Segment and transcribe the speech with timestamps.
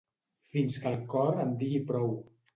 [0.55, 2.13] Fins que el cor em digui prou!